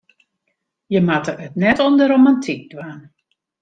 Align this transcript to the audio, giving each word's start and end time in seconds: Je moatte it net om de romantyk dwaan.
Je 0.93 0.99
moatte 1.09 1.33
it 1.45 1.53
net 1.65 1.77
om 1.87 1.93
de 1.99 2.05
romantyk 2.11 2.61
dwaan. 2.71 3.01